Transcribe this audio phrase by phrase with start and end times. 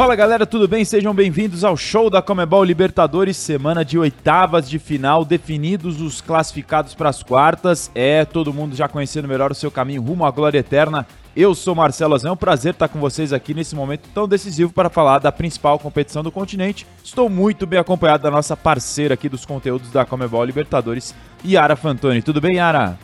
[0.00, 0.82] Fala galera, tudo bem?
[0.82, 6.94] Sejam bem-vindos ao show da Comebol Libertadores, semana de oitavas de final, definidos os classificados
[6.94, 7.90] para as quartas.
[7.94, 11.06] É, todo mundo já conhecendo melhor o seu caminho rumo à glória eterna.
[11.36, 14.72] Eu sou Marcelo Azão, é um prazer estar com vocês aqui nesse momento tão decisivo
[14.72, 16.86] para falar da principal competição do continente.
[17.04, 22.22] Estou muito bem acompanhado da nossa parceira aqui dos conteúdos da Comebol Libertadores, Yara Fantoni.
[22.22, 22.98] Tudo bem, Yara?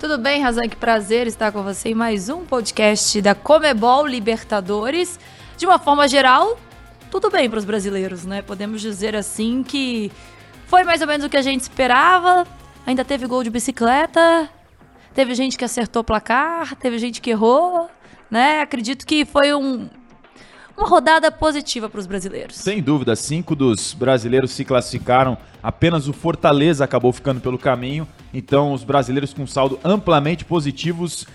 [0.00, 0.66] Tudo bem, Razan?
[0.66, 5.16] Que prazer estar com você em mais um podcast da Comebol Libertadores
[5.60, 6.58] de uma forma geral,
[7.10, 8.40] tudo bem para os brasileiros, né?
[8.40, 10.10] Podemos dizer assim que
[10.66, 12.46] foi mais ou menos o que a gente esperava.
[12.86, 14.48] Ainda teve gol de bicicleta,
[15.14, 17.90] teve gente que acertou o placar, teve gente que errou,
[18.30, 18.62] né?
[18.62, 19.90] Acredito que foi um,
[20.74, 22.56] uma rodada positiva para os brasileiros.
[22.56, 28.08] Sem dúvida, cinco dos brasileiros se classificaram, apenas o Fortaleza acabou ficando pelo caminho.
[28.32, 31.26] Então, os brasileiros com saldo amplamente positivos,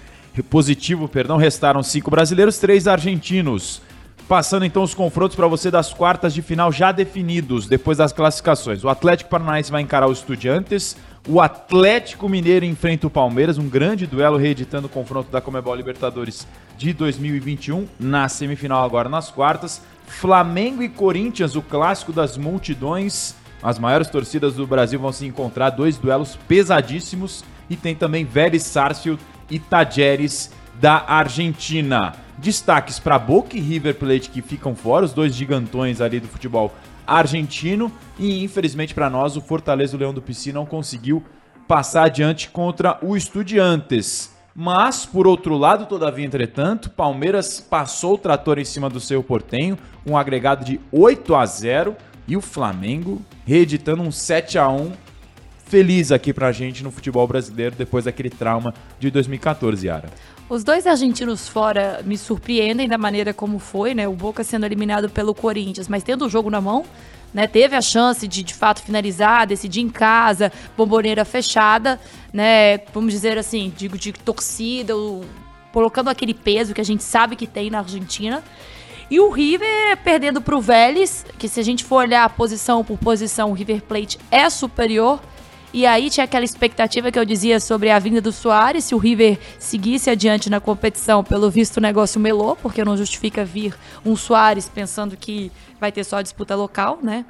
[0.50, 3.84] positivo, perdão, restaram cinco brasileiros, três argentinos.
[4.28, 8.84] Passando então os confrontos para você das quartas de final já definidos depois das classificações.
[8.84, 14.08] O Atlético Paranaense vai encarar o Estudiantes, o Atlético Mineiro enfrenta o Palmeiras, um grande
[14.08, 19.80] duelo reeditando o confronto da Comebol Libertadores de 2021 na semifinal agora nas quartas.
[20.08, 23.36] Flamengo e Corinthians, o clássico das multidões.
[23.62, 28.64] As maiores torcidas do Brasil vão se encontrar, dois duelos pesadíssimos e tem também Vélez
[28.64, 32.25] Sarsfield e Tajeres da Argentina.
[32.38, 36.74] Destaques para Boca e River Plate que ficam fora, os dois gigantões ali do futebol
[37.08, 37.92] argentino.
[38.20, 41.24] E infelizmente para nós, o Fortaleza o Leão do Pici não conseguiu
[41.68, 44.34] passar adiante contra o Estudiantes.
[44.58, 49.78] Mas, por outro lado, todavia, entretanto, Palmeiras passou o trator em cima do seu Portenho,
[50.06, 51.96] um agregado de 8 a 0
[52.26, 54.94] e o Flamengo reeditando um 7 a 1
[55.66, 60.10] feliz aqui pra gente no futebol brasileiro depois daquele trauma de 2014, Yara.
[60.48, 64.08] Os dois argentinos fora me surpreendem da maneira como foi, né?
[64.08, 66.86] O Boca sendo eliminado pelo Corinthians, mas tendo o jogo na mão,
[67.34, 67.48] né?
[67.48, 72.00] Teve a chance de de fato finalizar, decidir em casa, bomboneira fechada,
[72.32, 72.78] né?
[72.94, 74.94] Vamos dizer assim, digo de torcida,
[75.74, 78.44] colocando aquele peso que a gente sabe que tem na Argentina.
[79.10, 83.00] E o River perdendo para o Vélez, que se a gente for olhar posição por
[83.00, 85.20] posição, o River Plate é superior.
[85.76, 88.98] E aí tinha aquela expectativa que eu dizia sobre a vinda do Soares, se o
[88.98, 93.76] River seguisse adiante na competição, pelo visto o negócio melou, porque não justifica vir
[94.06, 97.26] um Soares pensando que vai ter só disputa local, né?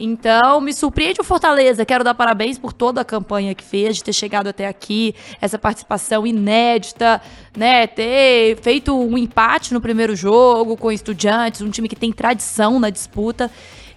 [0.00, 1.84] Então, me surpreende o Fortaleza.
[1.84, 5.58] Quero dar parabéns por toda a campanha que fez, de ter chegado até aqui, essa
[5.58, 7.20] participação inédita,
[7.54, 7.86] né?
[7.86, 12.88] Ter feito um empate no primeiro jogo com estudantes, um time que tem tradição na
[12.88, 13.50] disputa.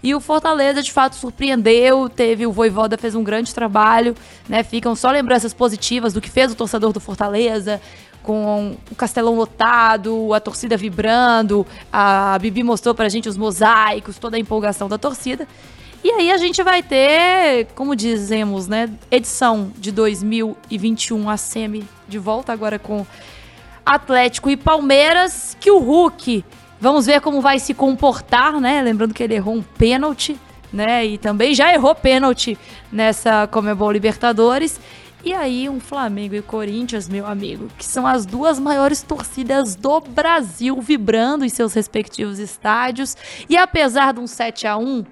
[0.05, 2.07] E o Fortaleza, de fato, surpreendeu.
[2.07, 4.15] Teve o Voivoda fez um grande trabalho,
[4.47, 4.61] né?
[4.61, 7.81] Ficam só lembranças positivas do que fez o torcedor do Fortaleza,
[8.21, 11.65] com o Castelão lotado, a torcida vibrando.
[11.91, 15.47] A Bibi mostrou pra gente os mosaicos, toda a empolgação da torcida.
[16.03, 22.19] E aí a gente vai ter, como dizemos, né, edição de 2021 a semi de
[22.19, 23.07] volta agora com
[23.83, 26.45] Atlético e Palmeiras, que o Hulk
[26.79, 28.81] Vamos ver como vai se comportar, né?
[28.81, 30.37] Lembrando que ele errou um pênalti,
[30.71, 31.05] né?
[31.05, 32.57] E também já errou pênalti
[32.91, 34.79] nessa Comebol Libertadores.
[35.23, 39.99] E aí, um Flamengo e Corinthians, meu amigo, que são as duas maiores torcidas do
[39.99, 43.17] Brasil, vibrando em seus respectivos estádios.
[43.49, 45.03] E apesar de um 7 a 1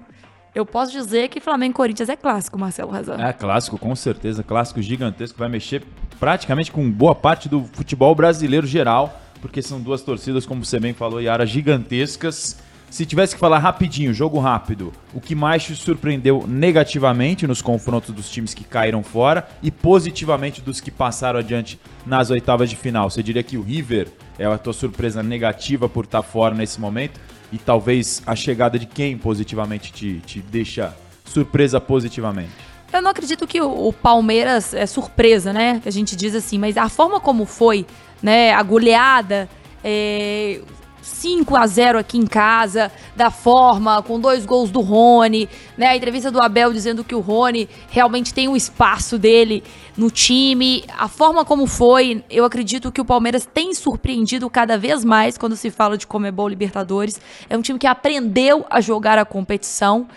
[0.54, 3.20] eu posso dizer que Flamengo e Corinthians é clássico, Marcelo Razão.
[3.20, 4.44] É clássico, com certeza.
[4.44, 5.82] Clássico gigantesco, vai mexer
[6.20, 10.94] praticamente com boa parte do futebol brasileiro geral porque são duas torcidas, como você bem
[10.94, 12.56] falou, Yara, gigantescas.
[12.88, 18.14] Se tivesse que falar rapidinho, jogo rápido, o que mais te surpreendeu negativamente nos confrontos
[18.14, 23.10] dos times que caíram fora e positivamente dos que passaram adiante nas oitavas de final?
[23.10, 24.08] Você diria que o River
[24.38, 27.20] é a tua surpresa negativa por estar fora nesse momento?
[27.52, 32.52] E talvez a chegada de quem positivamente te, te deixa surpresa positivamente?
[32.94, 35.80] Eu não acredito que o, Palmeiras é surpresa, né?
[35.82, 37.84] Que a gente diz assim, mas a forma como foi
[38.24, 39.50] né, a goleada,
[39.84, 40.62] é,
[41.02, 45.88] 5 a 0 aqui em casa, da forma, com dois gols do Rony, né?
[45.88, 49.62] A entrevista do Abel dizendo que o Rony realmente tem um espaço dele
[49.94, 50.82] no time.
[50.96, 55.54] A forma como foi, eu acredito que o Palmeiras tem surpreendido cada vez mais quando
[55.54, 57.20] se fala de Comebol Libertadores.
[57.50, 60.08] É um time que aprendeu a jogar a competição.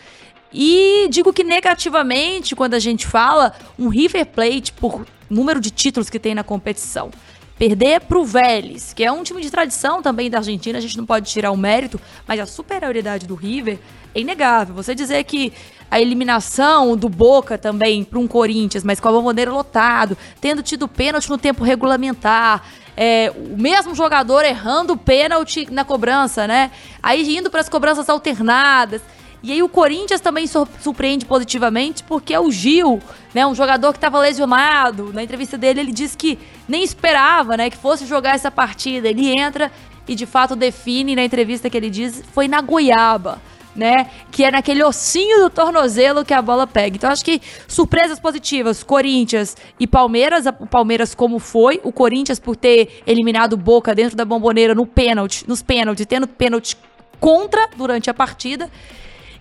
[0.54, 6.10] E digo que negativamente, quando a gente fala, um River Plate, por número de títulos
[6.10, 7.12] que tem na competição,
[7.58, 10.98] perder para o Vélez, que é um time de tradição também da Argentina, a gente
[10.98, 13.80] não pode tirar o mérito, mas a superioridade do River
[14.14, 14.76] é inegável.
[14.76, 15.52] Você dizer que
[15.90, 20.88] a eliminação do Boca também para um Corinthians, mas com a bomboneira lotado, tendo tido
[20.88, 22.64] pênalti no tempo regulamentar,
[22.96, 26.72] é, o mesmo jogador errando o pênalti na cobrança, né?
[27.02, 29.02] Aí indo para as cobranças alternadas.
[29.44, 33.00] E aí o Corinthians também surpreende positivamente porque é o Gil,
[33.34, 35.14] né, um jogador que estava lesionado.
[35.14, 39.08] Na entrevista dele ele disse que nem esperava, né, que fosse jogar essa partida.
[39.08, 39.72] Ele entra
[40.08, 43.40] e de fato define na entrevista que ele diz foi na goiaba.
[43.76, 46.96] Né, que é naquele ossinho do tornozelo que a bola pega.
[46.96, 52.56] Então acho que surpresas positivas, Corinthians e Palmeiras, o Palmeiras como foi, o Corinthians por
[52.56, 56.76] ter eliminado Boca dentro da bomboneira no pênalti, nos pênaltis, tendo pênalti
[57.20, 58.68] contra durante a partida.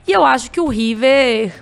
[0.07, 1.53] E eu acho que o River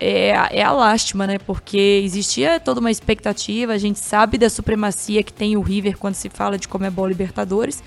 [0.00, 1.38] é, é a lástima, né?
[1.38, 6.14] Porque existia toda uma expectativa, a gente sabe da supremacia que tem o River quando
[6.14, 7.82] se fala de Comebol Libertadores.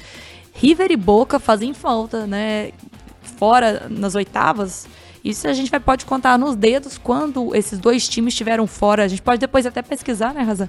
[0.53, 2.71] River e Boca fazem falta, né?
[3.37, 4.87] Fora nas oitavas,
[5.23, 9.05] isso a gente vai, pode contar nos dedos quando esses dois times estiveram fora.
[9.05, 10.67] A gente pode depois até pesquisar, né, Razan?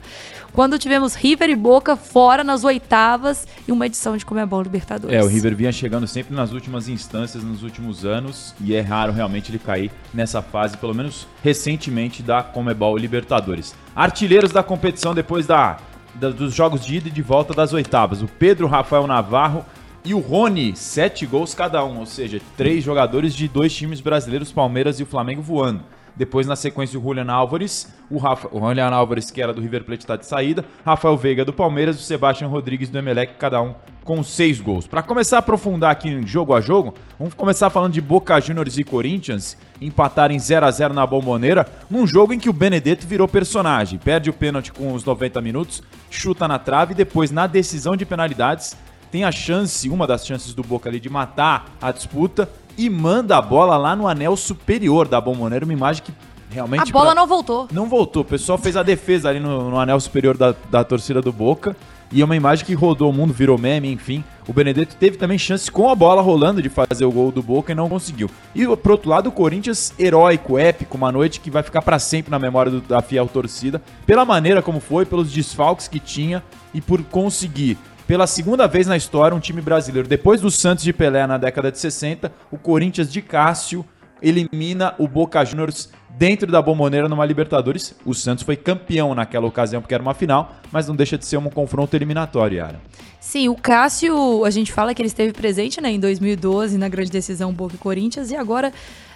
[0.52, 5.16] Quando tivemos River e Boca fora nas oitavas e uma edição de Comebol Libertadores.
[5.16, 9.12] É, o River vinha chegando sempre nas últimas instâncias, nos últimos anos, e é raro
[9.12, 13.74] realmente ele cair nessa fase, pelo menos recentemente, da Comebol Libertadores.
[13.94, 15.78] Artilheiros da competição depois da,
[16.14, 18.22] da dos jogos de ida e de volta das oitavas.
[18.22, 19.64] O Pedro Rafael Navarro
[20.04, 24.52] e o Rony, sete gols cada um, ou seja, três jogadores de dois times brasileiros,
[24.52, 25.82] Palmeiras e o Flamengo voando.
[26.16, 29.82] Depois, na sequência, o Julian Álvares, o, Rafa, o Julian Álvares, que era do River
[29.82, 33.60] Plate, está de saída, Rafael Veiga do Palmeiras e o Sebastião Rodrigues do Emelec, cada
[33.60, 33.74] um
[34.04, 34.86] com seis gols.
[34.86, 38.84] Para começar a aprofundar aqui jogo a jogo, vamos começar falando de Boca Juniors e
[38.84, 43.98] Corinthians, empatarem 0 a 0 na Bomboneira, num jogo em que o Benedetto virou personagem,
[43.98, 48.06] perde o pênalti com os 90 minutos, chuta na trave e depois, na decisão de
[48.06, 48.76] penalidades,
[49.14, 53.36] tem a chance, uma das chances do Boca ali de matar a disputa e manda
[53.36, 56.12] a bola lá no anel superior da Bomboneira, uma imagem que
[56.50, 56.90] realmente...
[56.90, 57.14] A bola pra...
[57.14, 57.68] não voltou.
[57.70, 61.22] Não voltou, o pessoal fez a defesa ali no, no anel superior da, da torcida
[61.22, 61.76] do Boca
[62.10, 64.24] e é uma imagem que rodou o mundo, virou meme, enfim.
[64.48, 67.70] O Benedetto teve também chance com a bola rolando de fazer o gol do Boca
[67.70, 68.28] e não conseguiu.
[68.52, 72.32] E pro outro lado, o Corinthians heróico, épico, uma noite que vai ficar para sempre
[72.32, 76.42] na memória do, da fiel torcida, pela maneira como foi, pelos desfalques que tinha
[76.74, 80.92] e por conseguir pela segunda vez na história, um time brasileiro, depois do Santos de
[80.92, 83.84] Pelé na década de 60, o Corinthians de Cássio
[84.22, 87.94] elimina o Boca Juniors dentro da Bomboneira numa Libertadores.
[88.04, 91.36] O Santos foi campeão naquela ocasião porque era uma final, mas não deixa de ser
[91.36, 92.80] um confronto eliminatório, Yara.
[93.20, 97.10] Sim, o Cássio, a gente fala que ele esteve presente né, em 2012 na grande
[97.10, 98.72] decisão Boca e Corinthians e agora,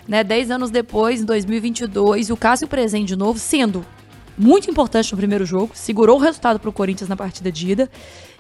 [0.06, 3.84] né, 10 anos depois, em 2022, o Cássio presente de novo, sendo
[4.36, 7.90] muito importante no primeiro jogo, segurou o resultado para o Corinthians na partida de ida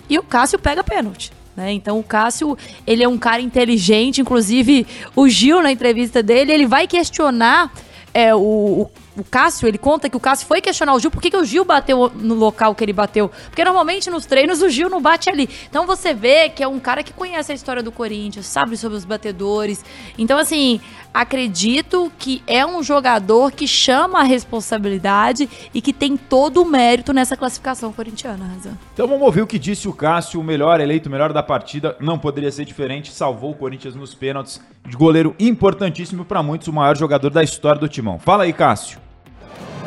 [0.08, 1.32] e o Cássio pega pênalti.
[1.56, 1.72] Né?
[1.72, 2.56] Então o Cássio,
[2.86, 7.72] ele é um cara inteligente, inclusive o Gil na entrevista dele, ele vai questionar
[8.14, 11.30] é, o, o Cássio, ele conta que o Cássio foi questionar o Gil por que,
[11.30, 13.28] que o Gil bateu no local que ele bateu.
[13.46, 15.48] Porque normalmente nos treinos o Gil não bate ali.
[15.68, 18.96] Então você vê que é um cara que conhece a história do Corinthians, sabe sobre
[18.96, 19.84] os batedores.
[20.16, 20.80] Então, assim,
[21.12, 27.12] acredito que é um jogador que chama a responsabilidade e que tem todo o mérito
[27.12, 28.56] nessa classificação corintiana.
[28.92, 31.96] Então vamos ouvir o que disse o Cássio, o melhor eleito, o melhor da partida.
[32.00, 34.60] Não poderia ser diferente, salvou o Corinthians nos pênaltis.
[34.86, 38.18] De goleiro importantíssimo para muitos, o maior jogador da história do Timão.
[38.18, 38.98] Fala aí, Cássio.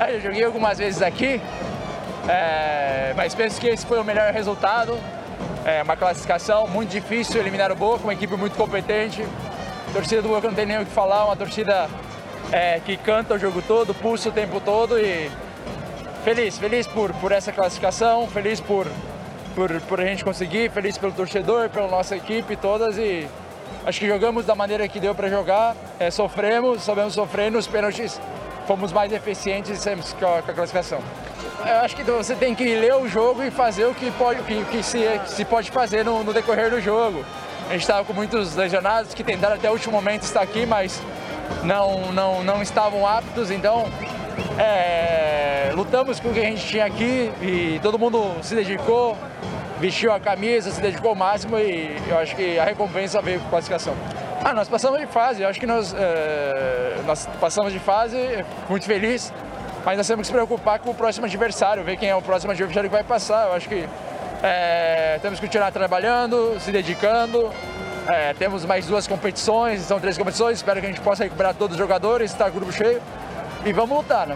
[0.09, 1.39] Eu joguei algumas vezes aqui,
[2.27, 4.97] é, mas penso que esse foi o melhor resultado.
[5.63, 9.23] É uma classificação muito difícil, eliminar o Boca, uma equipe muito competente.
[9.91, 11.89] A torcida do Boca não tem nem o que falar, uma torcida
[12.49, 15.29] é, que canta o jogo todo, pulsa o tempo todo e
[16.23, 18.87] feliz, feliz por, por essa classificação, feliz por,
[19.53, 23.27] por, por a gente conseguir, feliz pelo torcedor, pela nossa equipe todas e
[23.85, 28.17] acho que jogamos da maneira que deu para jogar, é, sofremos, sabemos sofrer nos pênaltis
[28.65, 31.01] fomos mais eficientes e saímos com a, classificação.
[31.65, 34.43] Eu acho que você tem que ler o jogo e fazer o que, pode, o
[34.45, 37.25] que, que, se, se pode fazer no, no decorrer do jogo.
[37.71, 41.01] A gente estava com muitos lesionados que tentaram até o último momento estar aqui, mas
[41.63, 43.85] não, não, não estavam aptos, então
[44.59, 49.17] é, lutamos com o que a gente tinha aqui e todo mundo se dedicou,
[49.79, 53.47] vestiu a camisa, se dedicou ao máximo e eu acho que a recompensa veio com
[53.47, 53.95] a classificação.
[54.43, 58.17] Ah, nós passamos de fase, eu acho que nós, é, nós passamos de fase,
[58.67, 59.31] muito feliz,
[59.85, 62.51] mas nós temos que se preocupar com o próximo adversário, ver quem é o próximo
[62.51, 63.47] adversário que vai passar.
[63.47, 63.87] Eu acho que
[64.43, 67.51] é, temos que continuar trabalhando, se dedicando
[68.07, 71.75] É, temos mais duas competições, são três competições, espero que a gente possa recuperar todos
[71.75, 72.99] os jogadores, estar tá grupo cheio
[73.63, 74.25] e vamos lutar.
[74.25, 74.35] Né?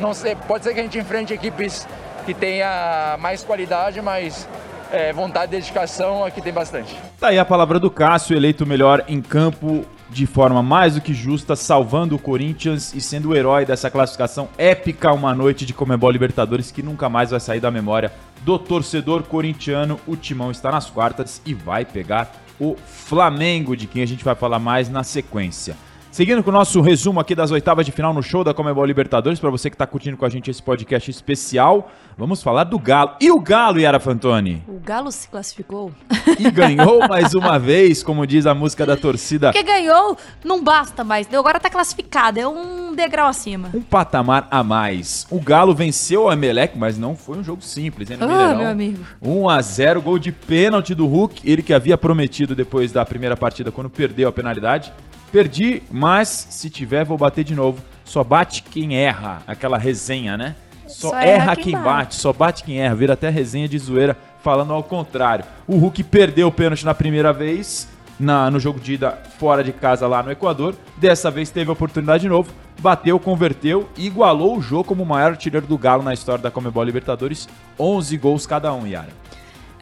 [0.00, 1.86] Não sei, pode ser que a gente enfrente equipes
[2.24, 4.48] que tenha mais qualidade, mas
[4.92, 6.96] é, vontade e dedicação aqui tem bastante.
[7.18, 11.12] Tá aí a palavra do Cássio, eleito melhor em campo de forma mais do que
[11.12, 16.10] justa, salvando o Corinthians e sendo o herói dessa classificação épica, uma noite de Comebol
[16.10, 19.98] Libertadores que nunca mais vai sair da memória do torcedor corintiano.
[20.06, 24.34] O Timão está nas quartas e vai pegar o Flamengo, de quem a gente vai
[24.34, 25.76] falar mais na sequência.
[26.16, 29.38] Seguindo com o nosso resumo aqui das oitavas de final no show da Comebol Libertadores,
[29.38, 33.16] para você que está curtindo com a gente esse podcast especial, vamos falar do Galo.
[33.20, 34.64] E o Galo, Yara Fantoni?
[34.66, 35.92] O Galo se classificou.
[36.38, 39.52] E ganhou mais uma vez, como diz a música da torcida.
[39.52, 41.28] Porque ganhou, não basta mais.
[41.34, 43.68] Agora está classificado, é um degrau acima.
[43.74, 45.26] Um patamar a mais.
[45.30, 48.68] O Galo venceu o Emelec, mas não foi um jogo simples, hein, no Ah, meu
[48.70, 49.04] amigo.
[49.20, 53.36] 1 a 0 gol de pênalti do Hulk, ele que havia prometido depois da primeira
[53.36, 54.90] partida, quando perdeu a penalidade.
[55.32, 57.82] Perdi, mas se tiver, vou bater de novo.
[58.04, 59.42] Só bate quem erra.
[59.46, 60.54] Aquela resenha, né?
[60.86, 61.84] Só, Só erra, erra quem, bate.
[61.84, 62.14] bate.
[62.14, 62.94] só bate quem erra.
[62.94, 65.44] Vira até resenha de zoeira, falando ao contrário.
[65.66, 69.72] O Hulk perdeu o pênalti na primeira vez, na, no jogo de ida fora de
[69.72, 70.74] casa lá no Equador.
[70.96, 75.06] Dessa vez teve a oportunidade de novo, bateu, converteu e igualou o jogo como o
[75.06, 77.48] maior artilheiro do Galo na história da Comebol Libertadores.
[77.78, 79.25] 11 gols cada um, Yara.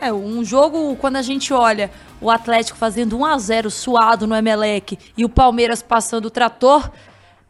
[0.04, 4.36] É, um jogo, quando a gente olha o Atlético fazendo 1 a 0 suado no
[4.36, 6.90] Emelec e o Palmeiras passando o trator,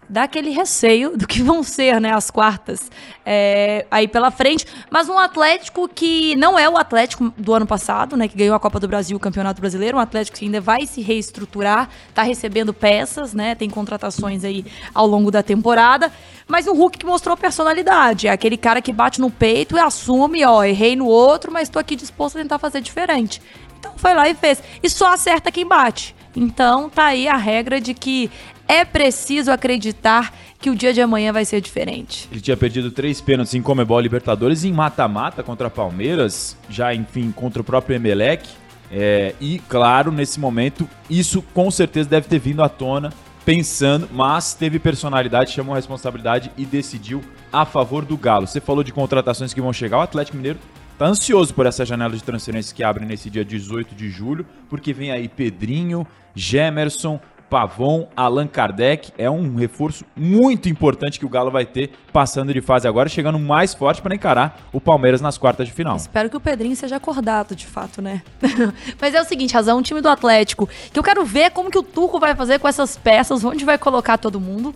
[0.08, 2.90] dá aquele receio do que vão ser, né, as quartas
[3.24, 4.66] é, aí pela frente.
[4.90, 8.60] Mas um Atlético que não é o Atlético do ano passado, né, que ganhou a
[8.60, 12.72] Copa do Brasil, o Campeonato Brasileiro, um Atlético que ainda vai se reestruturar, tá recebendo
[12.72, 16.12] peças, né, tem contratações aí ao longo da temporada.
[16.46, 20.44] Mas um Hulk que mostrou personalidade, é aquele cara que bate no peito e assume,
[20.44, 23.40] ó, errei no outro, mas tô aqui disposto a tentar fazer diferente.
[23.78, 24.62] Então foi lá e fez.
[24.82, 26.14] E só acerta quem bate.
[26.36, 28.30] Então tá aí a regra de que
[28.68, 32.28] é preciso acreditar que o dia de amanhã vai ser diferente.
[32.30, 37.60] Ele tinha perdido três pênaltis em Comebol Libertadores em mata-mata contra Palmeiras, já enfim contra
[37.60, 38.48] o próprio Emelec.
[38.90, 43.12] É, e claro, nesse momento, isso com certeza deve ter vindo à tona,
[43.44, 47.20] pensando, mas teve personalidade, chamou a responsabilidade e decidiu
[47.52, 48.46] a favor do Galo.
[48.46, 50.58] Você falou de contratações que vão chegar, o Atlético Mineiro
[50.98, 54.92] tá ansioso por essa janela de transferências que abre nesse dia 18 de julho, porque
[54.92, 57.20] vem aí Pedrinho, Gemerson,
[57.54, 59.12] Pavon, Allan Kardec.
[59.16, 63.38] É um reforço muito importante que o Galo vai ter passando de fase agora, chegando
[63.38, 65.94] mais forte para encarar o Palmeiras nas quartas de final.
[65.94, 68.22] Espero que o Pedrinho seja acordado, de fato, né?
[69.00, 71.78] Mas é o seguinte, Razão, um time do Atlético, que eu quero ver como que
[71.78, 74.74] o Turco vai fazer com essas peças, onde vai colocar todo mundo.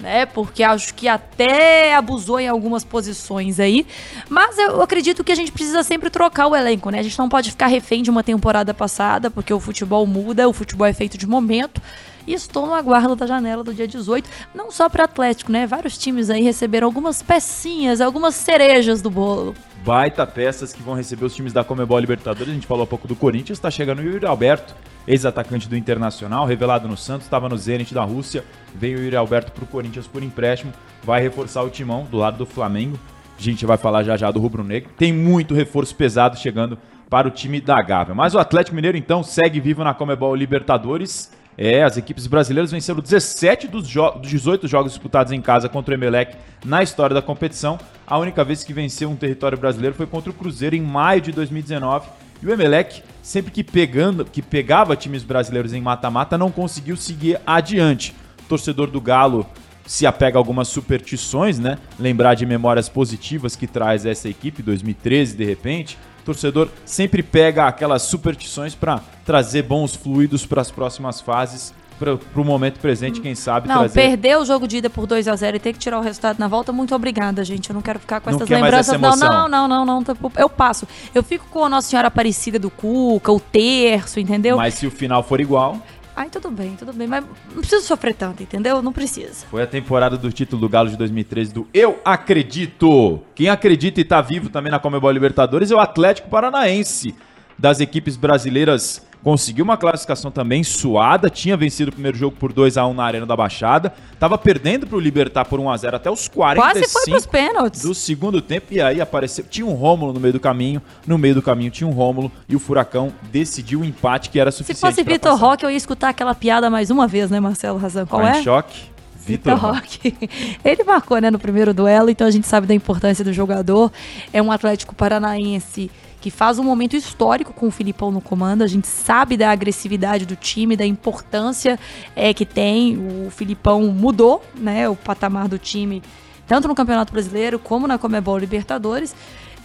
[0.00, 3.86] Né, porque acho que até abusou em algumas posições aí.
[4.28, 6.98] Mas eu acredito que a gente precisa sempre trocar o elenco, né?
[6.98, 10.52] A gente não pode ficar refém de uma temporada passada, porque o futebol muda, o
[10.52, 11.80] futebol é feito de momento.
[12.26, 15.66] E estou no aguardo da janela do dia 18, não só para Atlético, né?
[15.66, 19.54] Vários times aí receberam algumas pecinhas, algumas cerejas do bolo.
[19.84, 22.50] Baita peças que vão receber os times da Comebol Libertadores.
[22.50, 24.74] A gente falou há pouco do Corinthians, está chegando o Yuri Alberto,
[25.08, 28.44] ex-atacante do Internacional, revelado no Santos, estava no Zenit da Rússia.
[28.72, 32.38] Veio o Yuri Alberto para o Corinthians por empréstimo, vai reforçar o timão do lado
[32.38, 32.96] do Flamengo.
[33.36, 34.90] A gente vai falar já já do Rubro Negro.
[34.96, 36.78] Tem muito reforço pesado chegando
[37.10, 38.14] para o time da Gávea.
[38.14, 41.32] Mas o Atlético Mineiro então segue vivo na Comebol Libertadores.
[41.56, 45.96] É, as equipes brasileiras venceram 17 dos, dos 18 jogos disputados em casa contra o
[45.96, 47.78] Emelec na história da competição.
[48.06, 51.32] A única vez que venceu um território brasileiro foi contra o Cruzeiro em maio de
[51.32, 52.08] 2019.
[52.42, 57.40] E o Emelec, sempre que, pegando, que pegava times brasileiros em mata-mata, não conseguiu seguir
[57.46, 58.14] adiante.
[58.44, 59.46] O torcedor do Galo
[59.86, 61.78] se apega a algumas superstições, né?
[61.98, 65.98] Lembrar de memórias positivas que traz essa equipe, 2013 de repente.
[66.22, 72.40] O torcedor sempre pega aquelas superstições para trazer bons fluidos para as próximas fases, para
[72.40, 73.94] o momento presente, quem sabe Não, trazer.
[74.00, 76.38] perder o jogo de ida por 2 a 0 e ter que tirar o resultado
[76.38, 77.70] na volta, muito obrigada, gente.
[77.70, 79.20] Eu não quero ficar com Não essas mais essa lembranças.
[79.20, 79.48] Não, emoção.
[79.48, 80.16] não, não, não, não.
[80.36, 80.86] Eu passo.
[81.14, 84.56] Eu fico com a Nossa Senhora Aparecida do Cuca, o terço, entendeu?
[84.56, 85.78] Mas se o final for igual,
[86.22, 87.08] Ai, tudo bem, tudo bem.
[87.08, 88.80] Mas não precisa sofrer tanto, entendeu?
[88.80, 89.44] Não precisa.
[89.50, 93.20] Foi a temporada do título do Galo de 2013 do Eu Acredito.
[93.34, 97.12] Quem acredita e tá vivo também na Comebol Libertadores é o Atlético Paranaense.
[97.58, 102.76] Das equipes brasileiras conseguiu uma classificação também suada, tinha vencido o primeiro jogo por 2
[102.76, 106.10] a 1 na Arena da Baixada, tava perdendo pro Libertar por 1 a 0 até
[106.10, 107.82] os 45 Quase foi pros pênaltis.
[107.82, 111.36] do segundo tempo e aí apareceu, tinha um Rômulo no meio do caminho, no meio
[111.36, 114.80] do caminho tinha um Rômulo e o Furacão decidiu o empate que era Se suficiente
[114.90, 115.46] fosse pra Vitor passar.
[115.46, 118.04] Roque, eu ia escutar aquela piada mais uma vez, né, Marcelo Razão?
[118.04, 118.42] Qual Tá em é?
[118.42, 118.90] choque.
[119.24, 119.54] Vitor.
[119.54, 120.16] Roque.
[120.64, 123.92] Ele marcou, né, no primeiro duelo, então a gente sabe da importância do jogador.
[124.32, 125.88] É um Atlético Paranaense
[126.22, 128.62] que faz um momento histórico com o Filipão no comando.
[128.62, 131.78] A gente sabe da agressividade do time, da importância
[132.14, 132.96] é, que tem.
[132.96, 136.00] O Filipão mudou né, o patamar do time,
[136.46, 139.16] tanto no Campeonato Brasileiro como na Comebol Libertadores.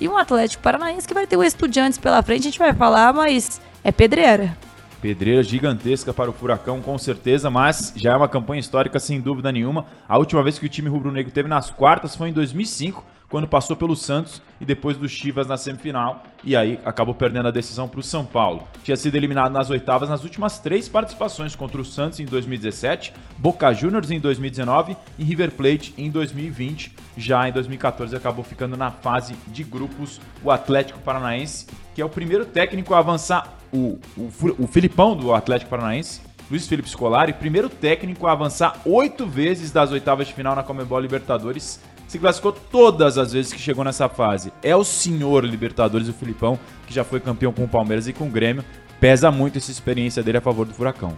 [0.01, 3.13] E um Atlético Paranaense que vai ter o Estudiantes pela frente, a gente vai falar,
[3.13, 4.57] mas é pedreira.
[4.99, 9.51] Pedreira gigantesca para o Furacão, com certeza, mas já é uma campanha histórica sem dúvida
[9.51, 9.85] nenhuma.
[10.09, 13.75] A última vez que o time rubro-negro teve nas quartas foi em 2005, quando passou
[13.75, 17.99] pelo Santos e depois do Chivas na semifinal, e aí acabou perdendo a decisão para
[17.99, 18.67] o São Paulo.
[18.83, 23.73] Tinha sido eliminado nas oitavas nas últimas três participações contra o Santos em 2017, Boca
[23.73, 26.93] Juniors em 2019 e River Plate em 2020.
[27.17, 32.09] Já em 2014 acabou ficando na fase de grupos o Atlético Paranaense, que é o
[32.09, 37.67] primeiro técnico a avançar, o, o, o Filipão do Atlético Paranaense, Luiz Felipe Scolari, primeiro
[37.67, 43.17] técnico a avançar oito vezes das oitavas de final na Comebol Libertadores se classificou todas
[43.17, 44.51] as vezes que chegou nessa fase.
[44.63, 48.27] É o senhor Libertadores, o Filipão, que já foi campeão com o Palmeiras e com
[48.27, 48.63] o Grêmio.
[48.99, 51.15] Pesa muito essa experiência dele a favor do Furacão.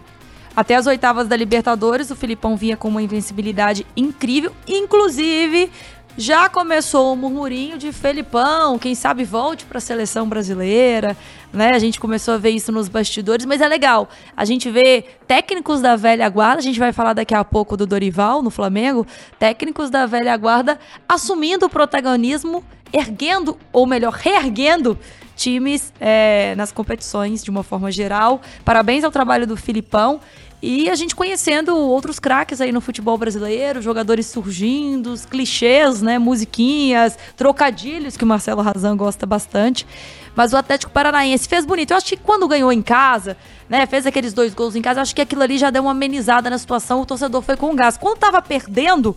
[0.55, 5.72] Até as oitavas da Libertadores, o Filipão vinha com uma invencibilidade incrível, inclusive
[6.19, 11.15] já começou o murmurinho de Felipão, quem sabe volte para a seleção brasileira,
[11.53, 11.69] né?
[11.69, 14.09] A gente começou a ver isso nos bastidores, mas é legal.
[14.35, 17.88] A gente vê técnicos da velha guarda, a gente vai falar daqui a pouco do
[17.88, 19.07] Dorival no Flamengo,
[19.39, 24.99] técnicos da velha guarda assumindo o protagonismo, erguendo, ou melhor, reerguendo
[25.38, 28.41] times é, nas competições de uma forma geral.
[28.65, 30.19] Parabéns ao trabalho do Filipão.
[30.62, 37.18] E a gente conhecendo outros craques aí no futebol brasileiro, jogadores surgindo, clichês, né, musiquinhas,
[37.38, 39.88] trocadilhos que o Marcelo Razan gosta bastante.
[40.36, 41.92] Mas o Atlético Paranaense fez bonito.
[41.92, 43.38] Eu acho que quando ganhou em casa,
[43.70, 46.50] né, fez aqueles dois gols em casa, acho que aquilo ali já deu uma amenizada
[46.50, 47.98] na situação, o torcedor foi com gás.
[47.98, 49.16] Quando tava perdendo,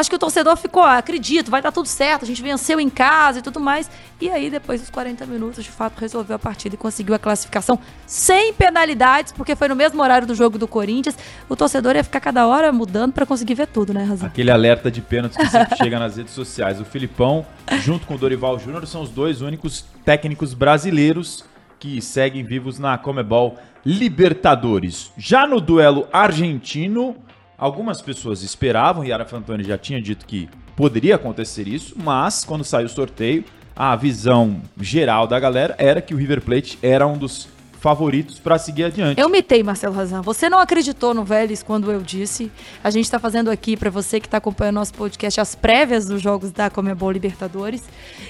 [0.00, 2.88] Acho que o torcedor ficou, ah, acredito, vai dar tudo certo, a gente venceu em
[2.88, 3.90] casa e tudo mais.
[4.18, 7.78] E aí, depois dos 40 minutos, de fato, resolveu a partida e conseguiu a classificação
[8.06, 11.18] sem penalidades, porque foi no mesmo horário do jogo do Corinthians.
[11.50, 14.26] O torcedor ia ficar cada hora mudando para conseguir ver tudo, né, Razão?
[14.26, 16.80] Aquele alerta de pênalti que sempre chega nas redes sociais.
[16.80, 17.44] O Filipão,
[17.82, 21.44] junto com o Dorival Júnior, são os dois únicos técnicos brasileiros
[21.78, 25.12] que seguem vivos na Comebol Libertadores.
[25.18, 27.16] Já no duelo argentino,
[27.60, 32.86] Algumas pessoas esperavam, Yara Fantoni já tinha dito que poderia acontecer isso, mas quando saiu
[32.86, 33.44] o sorteio,
[33.76, 37.48] a visão geral da galera era que o River Plate era um dos
[37.80, 39.20] favoritos para seguir adiante.
[39.20, 40.20] Eu mitei, Marcelo Razan.
[40.22, 42.50] Você não acreditou no Vélez quando eu disse.
[42.84, 46.20] A gente está fazendo aqui, para você que está acompanhando nosso podcast, as prévias dos
[46.20, 47.82] jogos da Comebol Libertadores.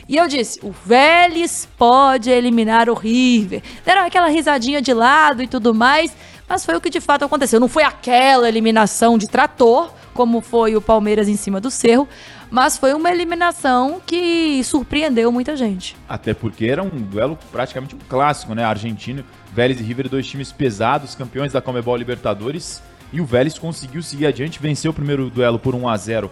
[0.09, 3.62] E eu disse: o Vélez pode eliminar o River.
[3.85, 6.14] Deram aquela risadinha de lado e tudo mais.
[6.50, 7.60] Mas foi o que de fato aconteceu.
[7.60, 12.08] Não foi aquela eliminação de trator, como foi o Palmeiras em cima do Cerro,
[12.50, 15.96] mas foi uma eliminação que surpreendeu muita gente.
[16.08, 18.64] Até porque era um duelo praticamente um clássico, né?
[18.64, 22.82] Argentino, Vélez e River, dois times pesados, campeões da Comebol Libertadores.
[23.12, 26.30] E o Vélez conseguiu seguir adiante, venceu o primeiro duelo por 1 a 0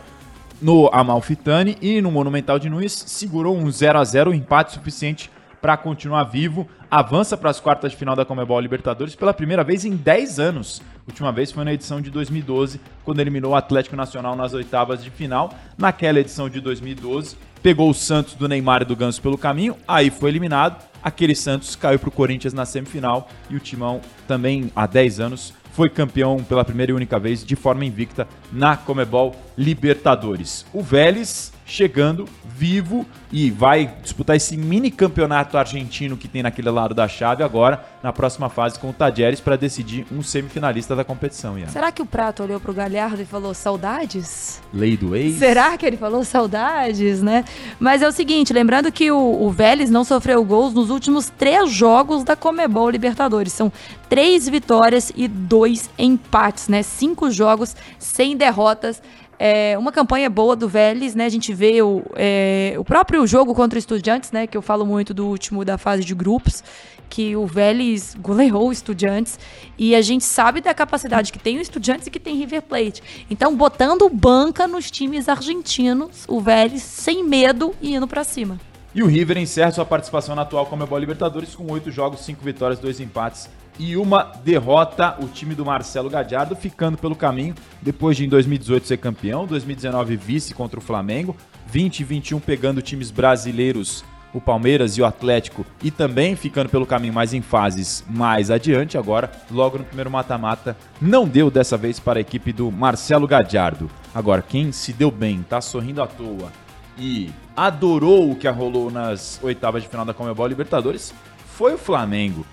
[0.61, 5.77] no Amalfitani e no Monumental de Nunes segurou um 0 a 0 empate suficiente para
[5.77, 6.69] continuar vivo.
[6.91, 10.83] Avança para as quartas de final da Comebol Libertadores pela primeira vez em 10 anos.
[11.07, 15.11] Última vez foi na edição de 2012, quando eliminou o Atlético Nacional nas oitavas de
[15.11, 15.53] final.
[15.77, 20.11] Naquela edição de 2012, pegou o Santos do Neymar e do Ganso pelo caminho, aí
[20.11, 20.83] foi eliminado.
[21.03, 25.55] Aquele Santos caiu para o Corinthians na semifinal e o Timão também há 10 anos
[25.79, 30.67] foi campeão pela primeira e única vez de forma invicta na Comebol Libertadores.
[30.73, 36.95] O Vélez chegando vivo e vai disputar esse mini campeonato argentino que tem naquele lado
[36.95, 41.57] da chave agora, na próxima fase com o Tajeres para decidir um semifinalista da competição.
[41.69, 44.61] Será que o Prato olhou pro Galhardo e falou saudades?
[44.73, 45.37] Lei do ex?
[45.37, 47.45] Será que ele falou saudades, né?
[47.79, 51.71] Mas é o seguinte, lembrando que o, o Vélez não sofreu gols nos últimos três
[51.71, 53.53] jogos da Comebol Libertadores.
[53.53, 53.71] São
[54.09, 56.83] três vitórias e dois empates, né?
[56.83, 59.03] Cinco jogos sem derrotas
[59.39, 61.25] é, uma campanha boa do Vélez, né?
[61.25, 64.47] A gente vê o, é, o próprio jogo contra o Estudiantes, né?
[64.47, 66.65] Que eu falo muito do último da fase de grupos,
[67.09, 69.39] que o Vélez goleou o Estudiantes.
[69.79, 73.03] E a gente sabe da capacidade que tem o Estudiantes e que tem River Plate.
[73.31, 78.59] Então, botando banca nos times argentinos, o Vélez sem medo e indo para cima.
[78.95, 82.81] E o River encerra sua participação na atual Comebol Libertadores com oito jogos, cinco vitórias,
[82.81, 83.49] dois empates
[83.79, 85.17] e uma derrota.
[85.21, 90.17] O time do Marcelo Gadiardo ficando pelo caminho depois de em 2018 ser campeão, 2019
[90.17, 91.37] vice contra o Flamengo,
[91.67, 96.87] 20 e 21 pegando times brasileiros, o Palmeiras e o Atlético, e também ficando pelo
[96.87, 98.99] caminho mais em fases mais adiante.
[98.99, 103.91] Agora, logo no primeiro mata-mata, não deu dessa vez para a equipe do Marcelo Gadiardo.
[104.15, 106.53] Agora, quem se deu bem, tá sorrindo à toa
[106.99, 111.15] e adorou o que rolou nas oitavas de final da Comebol Libertadores
[111.47, 112.45] foi o Flamengo.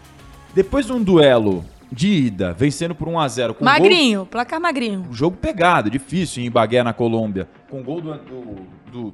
[0.56, 4.60] Depois de um duelo de ida, vencendo por 1 a 0 com Magrinho, gol, placar
[4.60, 5.06] magrinho.
[5.12, 7.46] Jogo pegado, difícil em Bagué, na Colômbia.
[7.70, 8.56] Com gol do, do,
[8.90, 9.14] do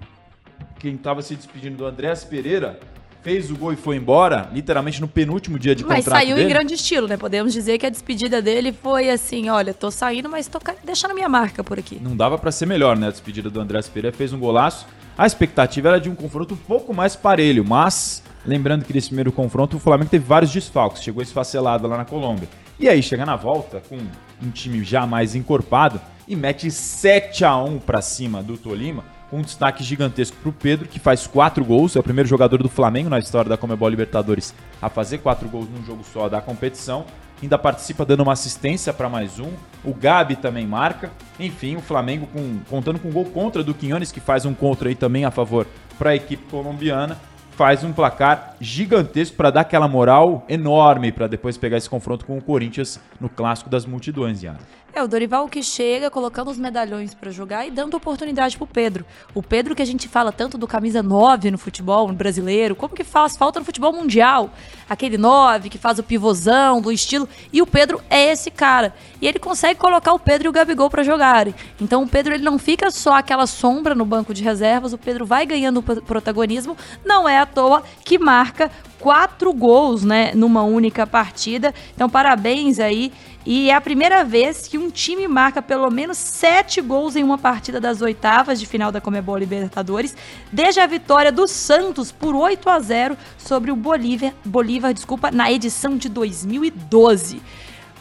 [0.78, 2.80] quem estava se despedindo do Andréas Pereira,
[3.24, 6.48] fez o gol e foi embora, literalmente no penúltimo dia de mas contrato saiu dele.
[6.48, 7.18] em grande estilo, né?
[7.18, 11.30] Podemos dizer que a despedida dele foi assim, olha, tô saindo, mas tô deixando minha
[11.30, 12.00] marca por aqui.
[12.00, 13.08] Não dava para ser melhor, né?
[13.08, 14.86] A despedida do Andrés Pereira fez um golaço.
[15.18, 19.32] A expectativa era de um confronto um pouco mais parelho, mas lembrando que nesse primeiro
[19.32, 22.48] confronto o Flamengo teve vários desfalques, chegou esfacelado lá na Colômbia.
[22.80, 23.98] E aí chega na volta com
[24.42, 29.38] um time já mais encorpado e mete 7 a 1 para cima do Tolima com
[29.38, 32.68] um destaque gigantesco para o Pedro, que faz quatro gols, é o primeiro jogador do
[32.68, 37.06] Flamengo na história da Comebol Libertadores a fazer quatro gols num jogo só da competição.
[37.42, 39.50] Ainda participa dando uma assistência para mais um.
[39.84, 41.10] O Gabi também marca.
[41.40, 44.90] Enfim, o Flamengo com, contando com um gol contra do Quinones, que faz um contra
[44.90, 45.66] aí também a favor
[45.98, 47.18] para a equipe colombiana
[47.52, 52.38] faz um placar gigantesco para dar aquela moral enorme para depois pegar esse confronto com
[52.38, 54.58] o Corinthians no clássico das multidões, Yara.
[54.94, 59.06] É, o Dorival que chega colocando os medalhões para jogar e dando oportunidade pro Pedro.
[59.34, 62.94] O Pedro que a gente fala tanto do camisa 9 no futebol no brasileiro, como
[62.94, 64.50] que faz falta no futebol mundial.
[64.90, 67.28] Aquele 9 que faz o pivôzão, do estilo.
[67.54, 68.94] E o Pedro é esse cara.
[69.22, 71.56] E ele consegue colocar o Pedro e o Gabigol para jogarem.
[71.80, 75.26] Então o Pedro ele não fica só aquela sombra no banco de reservas, o Pedro
[75.26, 76.76] vai ganhando protagonismo.
[77.06, 78.70] Não é à toa que marca
[79.02, 81.74] quatro gols, né, numa única partida.
[81.94, 83.12] Então parabéns aí
[83.44, 87.40] e é a primeira vez que um time marca pelo menos sete gols em uma
[87.40, 90.16] partida das oitavas de final da Comebol Libertadores,
[90.52, 95.52] desde a vitória do Santos por 8 a 0 sobre o Bolívar, Bolívar desculpa, na
[95.52, 97.42] edição de 2012.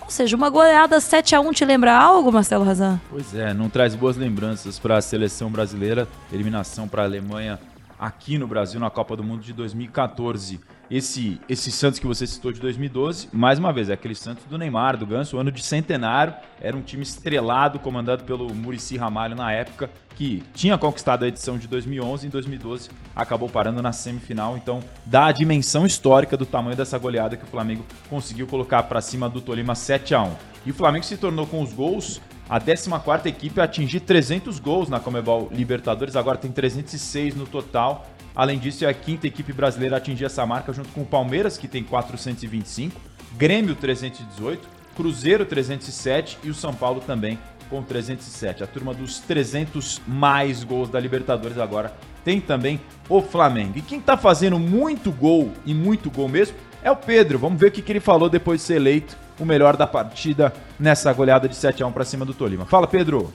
[0.02, 3.00] Ou seja, uma goleada 7 a 1 te lembra algo, Marcelo Razan?
[3.08, 6.06] Pois é, não traz boas lembranças para a seleção brasileira.
[6.32, 7.58] Eliminação para a Alemanha
[7.98, 10.60] aqui no Brasil na Copa do Mundo de 2014.
[10.90, 14.58] Esse, esse Santos que você citou de 2012, mais uma vez, é aquele Santos do
[14.58, 16.34] Neymar, do Ganso, ano de centenário.
[16.60, 21.56] Era um time estrelado, comandado pelo Murici Ramalho na época, que tinha conquistado a edição
[21.56, 24.56] de 2011 e em 2012 acabou parando na semifinal.
[24.56, 29.00] Então, dá a dimensão histórica do tamanho dessa goleada que o Flamengo conseguiu colocar para
[29.00, 30.32] cima do Tolima 7 a 1
[30.66, 34.88] E o Flamengo se tornou com os gols a 14 equipe a atingir 300 gols
[34.88, 38.10] na Comebol Libertadores, agora tem 306 no total.
[38.34, 41.58] Além disso, é a quinta equipe brasileira a atingir essa marca, junto com o Palmeiras,
[41.58, 42.94] que tem 425,
[43.36, 44.66] Grêmio 318,
[44.96, 47.38] Cruzeiro 307 e o São Paulo também
[47.70, 48.64] com 307.
[48.64, 53.78] A turma dos 300 mais gols da Libertadores agora tem também o Flamengo.
[53.78, 57.38] E quem tá fazendo muito gol e muito gol mesmo é o Pedro.
[57.38, 60.52] Vamos ver o que, que ele falou depois de ser eleito o melhor da partida
[60.78, 62.66] nessa goleada de 7 a 1 para cima do Tolima.
[62.66, 63.32] Fala, Pedro.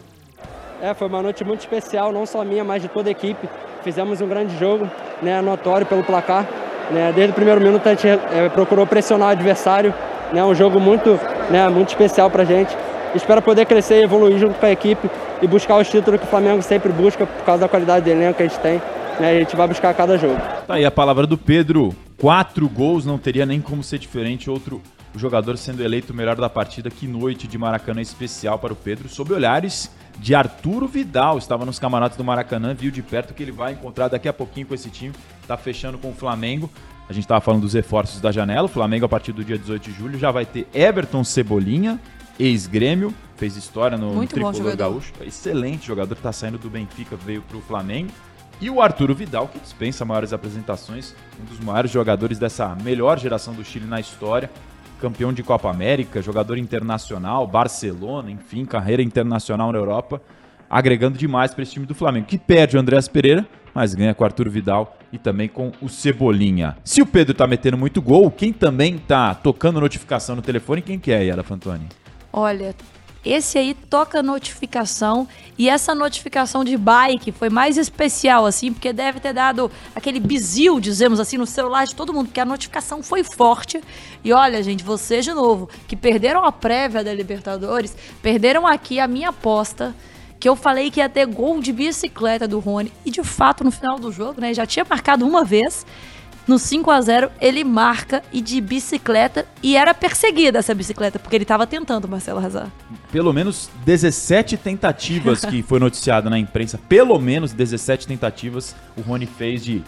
[0.82, 3.50] É, foi uma noite muito especial, não só minha, mas de toda a equipe.
[3.86, 4.90] Fizemos um grande jogo,
[5.22, 6.44] né, notório pelo placar.
[6.90, 9.94] Né, desde o primeiro minuto a gente é, procurou pressionar o adversário.
[10.34, 11.20] Né, um jogo muito,
[11.52, 12.76] né, muito especial para a gente.
[13.14, 15.08] Espero poder crescer e evoluir junto com a equipe
[15.40, 18.38] e buscar os títulos que o Flamengo sempre busca por causa da qualidade de elenco
[18.38, 18.82] que a gente tem.
[19.20, 20.42] Né, a gente vai buscar cada jogo.
[20.66, 21.96] Tá aí a palavra do Pedro.
[22.18, 24.50] Quatro gols não teria nem como ser diferente.
[24.50, 24.82] Outro
[25.16, 26.90] o jogador sendo eleito o melhor da partida.
[26.90, 31.38] Que noite de Maracanã especial para o Pedro, sob olhares de Arturo Vidal.
[31.38, 34.68] Estava nos camarotes do Maracanã, viu de perto que ele vai encontrar daqui a pouquinho
[34.68, 35.14] com esse time.
[35.42, 36.70] Está fechando com o Flamengo.
[37.08, 38.66] A gente estava falando dos reforços da janela.
[38.66, 42.00] O Flamengo, a partir do dia 18 de julho, já vai ter Everton Cebolinha,
[42.38, 45.14] ex-grêmio, fez história no, Muito Tricolor Gaúcho.
[45.22, 48.12] Excelente jogador, está saindo do Benfica, veio para o Flamengo.
[48.60, 53.54] E o Arturo Vidal, que dispensa maiores apresentações, um dos maiores jogadores dessa melhor geração
[53.54, 54.50] do Chile na história
[55.06, 60.20] campeão de Copa América, jogador internacional, Barcelona, enfim, carreira internacional na Europa,
[60.68, 64.24] agregando demais para esse time do Flamengo, que perde o Andréas Pereira, mas ganha com
[64.24, 66.76] o Arthur Vidal e também com o Cebolinha.
[66.84, 70.98] Se o Pedro tá metendo muito gol, quem também tá tocando notificação no telefone, quem
[70.98, 71.88] que é, Yara Fantoni?
[72.34, 72.74] Olha,
[73.26, 79.20] esse aí toca notificação e essa notificação de bike foi mais especial, assim, porque deve
[79.20, 83.24] ter dado aquele bizil, dizemos assim, no celular de todo mundo, porque a notificação foi
[83.24, 83.82] forte.
[84.24, 89.08] E olha, gente, vocês de novo, que perderam a prévia da Libertadores, perderam aqui a
[89.08, 89.96] minha aposta
[90.40, 92.92] que eu falei que ia ter gol de bicicleta do Rony.
[93.04, 95.86] E de fato, no final do jogo, né, já tinha marcado uma vez.
[96.48, 101.36] No 5 a 0 ele marca e de bicicleta e era perseguida essa bicicleta, porque
[101.36, 102.72] ele estava tentando, Marcelo Hazard.
[103.12, 109.26] Pelo menos 17 tentativas que foi noticiado na imprensa, pelo menos 17 tentativas o Rony
[109.26, 109.84] fez de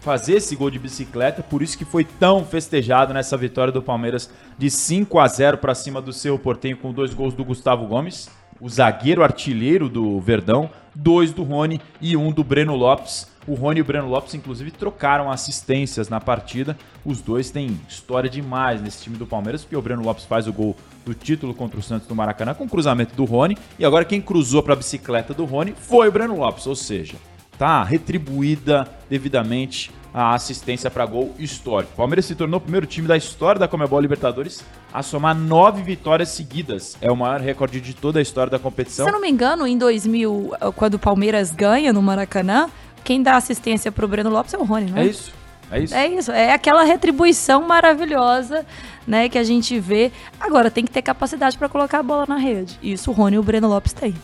[0.00, 4.28] fazer esse gol de bicicleta, por isso que foi tão festejado nessa vitória do Palmeiras
[4.58, 8.28] de 5 a 0 para cima do seu Portenho com dois gols do Gustavo Gomes.
[8.64, 13.30] O zagueiro artilheiro do Verdão, dois do Rony e um do Breno Lopes.
[13.46, 16.74] O Rony e o Breno Lopes, inclusive, trocaram assistências na partida.
[17.04, 20.52] Os dois têm história demais nesse time do Palmeiras, porque o Breno Lopes faz o
[20.52, 20.74] gol
[21.04, 23.58] do título contra o Santos do Maracanã com cruzamento do Rony.
[23.78, 27.16] E agora quem cruzou para a bicicleta do Rony foi o Breno Lopes, ou seja,
[27.58, 31.92] tá retribuída devidamente a assistência para gol histórico.
[31.94, 35.82] O Palmeiras se tornou o primeiro time da história da Comebol Libertadores a somar nove
[35.82, 36.96] vitórias seguidas.
[37.00, 39.04] É o maior recorde de toda a história da competição.
[39.04, 42.70] Se eu não me engano, em 2000, quando o Palmeiras ganha no Maracanã,
[43.02, 45.02] quem dá assistência pro Breno Lopes é o Rony, né?
[45.02, 45.32] É isso.
[45.70, 45.94] É isso.
[45.94, 48.64] É isso, é aquela retribuição maravilhosa,
[49.06, 50.12] né, que a gente vê.
[50.38, 52.78] Agora tem que ter capacidade para colocar a bola na rede.
[52.80, 54.14] Isso o Rony e o Breno Lopes têm.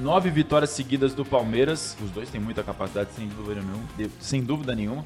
[0.00, 1.96] Nove vitórias seguidas do Palmeiras.
[2.02, 4.10] Os dois têm muita capacidade, sem dúvida nenhuma.
[4.20, 5.04] Sem dúvida nenhuma.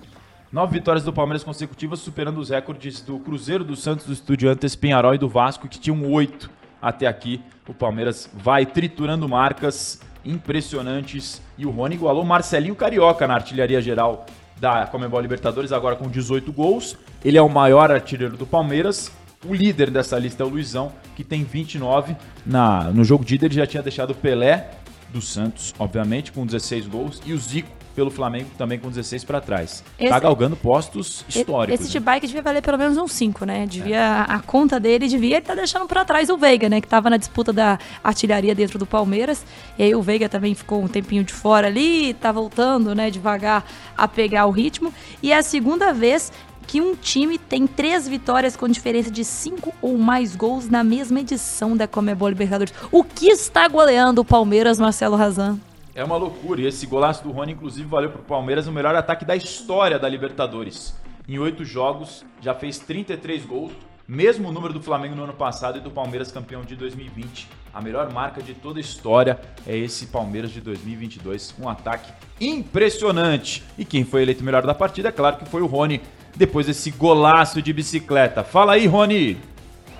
[0.52, 5.14] Nove vitórias do Palmeiras consecutivas, superando os recordes do Cruzeiro, do Santos, do Estudiantes, Penharol
[5.14, 6.48] e do Vasco, que tinham oito
[6.80, 7.42] até aqui.
[7.68, 11.42] O Palmeiras vai triturando marcas impressionantes.
[11.58, 14.24] E o Rony igualou Marcelinho Carioca na artilharia geral
[14.58, 16.96] da Comebol Libertadores, agora com 18 gols.
[17.24, 19.10] Ele é o maior artilheiro do Palmeiras.
[19.44, 22.16] O líder dessa lista é o Luizão, que tem 29.
[22.44, 24.70] Na, no jogo de ida ele já tinha deixado o Pelé
[25.10, 29.40] do Santos, obviamente, com 16 gols, e o Zico pelo Flamengo também com 16 para
[29.40, 29.82] trás.
[29.98, 31.80] Esse, tá galgando postos históricos.
[31.80, 33.66] Esse bike devia valer pelo menos uns 5, né?
[33.66, 34.32] Devia é.
[34.32, 37.16] a conta dele devia estar tá deixando para trás o Veiga, né, que tava na
[37.16, 39.46] disputa da artilharia dentro do Palmeiras.
[39.78, 43.64] E aí o Veiga também ficou um tempinho de fora ali, tá voltando, né, devagar
[43.96, 44.92] a pegar o ritmo.
[45.22, 46.30] E é a segunda vez
[46.66, 51.20] que um time tem três vitórias com diferença de cinco ou mais gols na mesma
[51.20, 52.74] edição da Comebol Libertadores.
[52.90, 55.58] O que está goleando o Palmeiras, Marcelo Razan?
[55.94, 56.60] É uma loucura.
[56.60, 59.98] E esse golaço do Rony, inclusive, valeu para o Palmeiras o melhor ataque da história
[59.98, 60.94] da Libertadores.
[61.28, 63.72] Em oito jogos, já fez 33 gols,
[64.06, 67.48] mesmo número do Flamengo no ano passado e do Palmeiras campeão de 2020.
[67.72, 71.54] A melhor marca de toda a história é esse Palmeiras de 2022.
[71.58, 73.64] Um ataque impressionante.
[73.76, 76.00] E quem foi eleito melhor da partida, é claro que foi o Rony,
[76.36, 78.44] depois desse golaço de bicicleta.
[78.44, 79.38] Fala aí, Rony!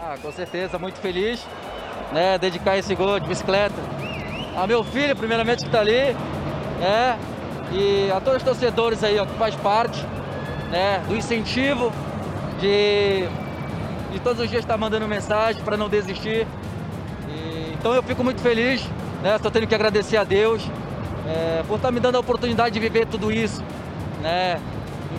[0.01, 1.45] Ah, com certeza, muito feliz,
[2.13, 3.75] né, dedicar esse gol de bicicleta
[4.57, 6.15] a meu filho, primeiramente, que está ali,
[6.81, 7.19] né,
[7.73, 10.01] e a todos os torcedores aí, ó, que faz parte,
[10.71, 11.93] né, do incentivo,
[12.61, 13.27] de,
[14.13, 16.47] de todos os dias estar tá mandando mensagem para não desistir.
[17.29, 18.83] E, então eu fico muito feliz,
[19.23, 20.63] né, estou tendo que agradecer a Deus
[21.27, 23.63] é, por estar tá me dando a oportunidade de viver tudo isso,
[24.23, 24.61] né,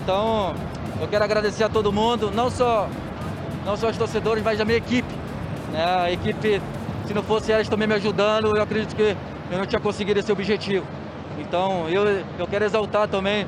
[0.01, 0.55] então
[0.99, 2.89] eu quero agradecer a todo mundo, não só,
[3.65, 5.13] não só os torcedores, mas a minha equipe.
[5.71, 5.83] Né?
[5.83, 6.61] A equipe,
[7.05, 9.15] se não fosse elas também me ajudando, eu acredito que
[9.51, 10.85] eu não tinha conseguido esse objetivo.
[11.39, 12.03] Então eu,
[12.39, 13.45] eu quero exaltar também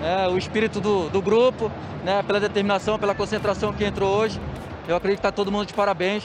[0.00, 1.70] né, o espírito do, do grupo,
[2.04, 4.40] né, pela determinação, pela concentração que entrou hoje.
[4.86, 6.24] Eu acredito que está todo mundo de parabéns.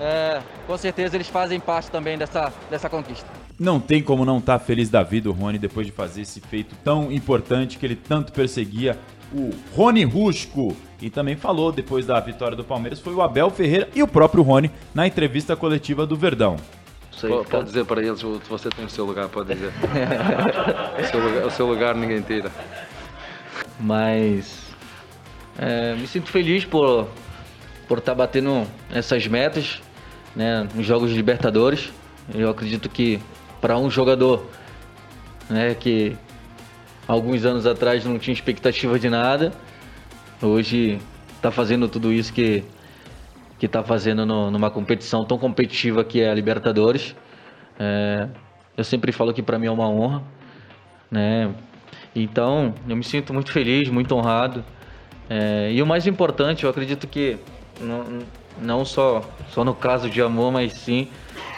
[0.00, 3.28] É, com certeza eles fazem parte também dessa, dessa conquista.
[3.58, 6.40] Não tem como não estar tá feliz da vida o Rony depois de fazer esse
[6.40, 8.98] feito tão importante que ele tanto perseguia
[9.34, 10.76] o Rony Rusco.
[11.00, 14.42] E também falou depois da vitória do Palmeiras foi o Abel Ferreira e o próprio
[14.42, 16.56] Rony na entrevista coletiva do Verdão.
[17.10, 19.72] Sei, pode, pode dizer para eles, se você tem o seu lugar, pode dizer.
[20.98, 22.50] o, seu lugar, o seu lugar ninguém tira.
[23.80, 24.62] Mas
[25.58, 27.08] é, me sinto feliz por
[27.92, 29.82] por estar tá batendo essas metas
[30.34, 31.92] né, nos Jogos de Libertadores.
[32.34, 33.20] Eu acredito que
[33.60, 34.46] para um jogador
[35.50, 36.16] né, que
[37.06, 39.52] alguns anos atrás não tinha expectativa de nada.
[40.40, 40.98] Hoje
[41.36, 42.64] está fazendo tudo isso que
[43.58, 47.14] que está fazendo no, numa competição tão competitiva que é a Libertadores.
[47.78, 48.28] É,
[48.76, 50.20] eu sempre falo que para mim é uma honra,
[51.08, 51.54] né?
[52.12, 54.64] Então eu me sinto muito feliz, muito honrado.
[55.30, 57.38] É, e o mais importante, eu acredito que
[57.80, 58.04] não,
[58.60, 61.06] não só só no caso de amor, mas sim,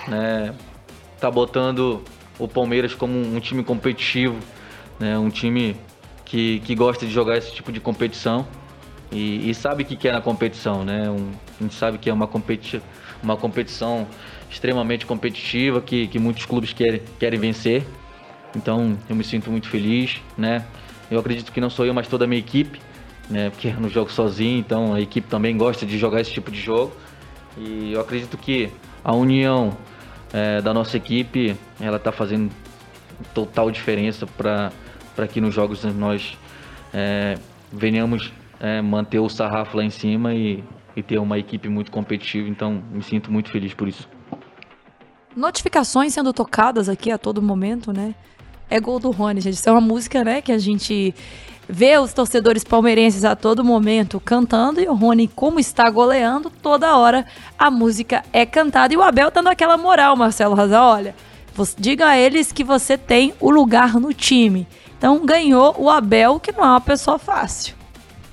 [0.06, 0.54] né?
[1.18, 2.02] Tá botando
[2.38, 4.36] o Palmeiras como um time competitivo,
[4.98, 5.18] né?
[5.18, 5.76] Um time
[6.24, 8.46] que, que gosta de jogar esse tipo de competição
[9.12, 11.08] e, e sabe o que, que é na competição, né?
[11.08, 11.30] Um,
[11.60, 12.80] a gente sabe que é uma, competi
[13.22, 14.06] uma competição
[14.50, 17.84] extremamente competitiva, que, que muitos clubes querem, querem vencer.
[18.56, 20.64] Então eu me sinto muito feliz, né?
[21.10, 22.80] Eu acredito que não sou eu, mas toda a minha equipe,
[23.28, 23.50] né?
[23.50, 26.60] Porque eu não jogo sozinho, então a equipe também gosta de jogar esse tipo de
[26.60, 26.92] jogo.
[27.56, 28.70] E eu acredito que
[29.02, 29.76] a união
[30.32, 32.50] é, da nossa equipe, ela está fazendo
[33.32, 36.36] total diferença para que nos jogos nós
[36.92, 37.36] é,
[37.72, 40.62] venhamos é, manter o sarrafo lá em cima e,
[40.96, 42.48] e ter uma equipe muito competitiva.
[42.48, 44.08] Então, me sinto muito feliz por isso.
[45.36, 48.14] Notificações sendo tocadas aqui a todo momento, né?
[48.70, 49.54] É gol do Rony, gente.
[49.54, 51.14] Isso é uma música, né, que a gente
[51.68, 56.96] vê os torcedores palmeirenses a todo momento cantando e o Rony, como está goleando, toda
[56.96, 57.26] hora
[57.58, 58.92] a música é cantada.
[58.92, 61.14] E o Abel dando aquela moral, Marcelo Raza, olha,
[61.54, 64.66] você, diga a eles que você tem o lugar no time.
[64.98, 67.74] Então ganhou o Abel, que não é uma pessoa fácil.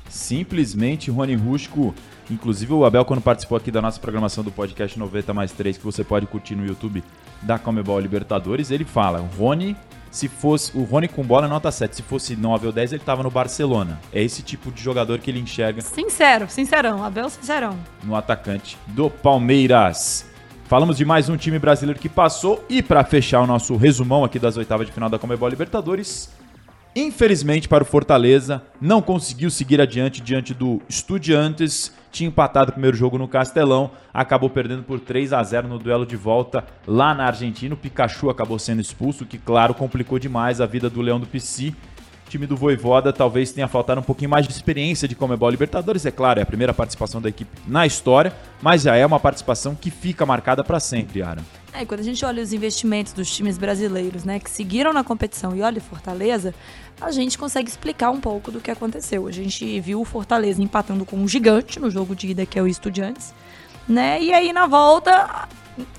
[0.09, 1.93] Simplesmente Rony Rusco
[2.31, 5.83] Inclusive o Abel, quando participou aqui da nossa programação do podcast 90 mais 3, que
[5.83, 7.03] você pode curtir no YouTube
[7.41, 9.75] da Comebol Libertadores, ele fala, Rony,
[10.09, 10.77] se fosse.
[10.77, 11.97] O Rony com bola nota 7.
[11.97, 13.99] Se fosse 9 ou 10, ele tava no Barcelona.
[14.13, 15.81] É esse tipo de jogador que ele enxerga.
[15.81, 17.03] Sincero, sincerão.
[17.03, 17.77] Abel sincerão.
[18.03, 20.30] No atacante do Palmeiras.
[20.71, 22.63] Falamos de mais um time brasileiro que passou.
[22.69, 26.31] E para fechar o nosso resumão aqui das oitavas de final da Comebol Libertadores,
[26.93, 31.93] Infelizmente para o Fortaleza, não conseguiu seguir adiante diante do Estudiantes.
[32.11, 36.05] Tinha empatado o primeiro jogo no Castelão, acabou perdendo por 3 a 0 no duelo
[36.05, 37.73] de volta lá na Argentina.
[37.73, 41.73] O Pikachu acabou sendo expulso, que claro complicou demais a vida do Leão do Pici.
[42.31, 46.11] Time do Voivoda talvez tenha faltado um pouquinho mais de experiência de Comebol Libertadores, é
[46.11, 49.91] claro, é a primeira participação da equipe na história, mas já é uma participação que
[49.91, 51.41] fica marcada para sempre, Ara.
[51.73, 55.53] É, quando a gente olha os investimentos dos times brasileiros, né, que seguiram na competição
[55.57, 56.55] e olha Fortaleza,
[57.01, 59.27] a gente consegue explicar um pouco do que aconteceu.
[59.27, 62.61] A gente viu o Fortaleza empatando com um gigante no jogo de ida, que é
[62.61, 63.33] o Estudiantes,
[63.85, 64.23] né?
[64.23, 65.49] E aí na volta